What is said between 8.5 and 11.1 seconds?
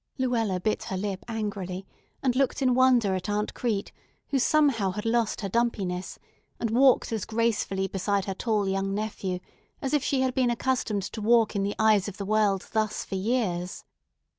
young nephew as if she had been accustomed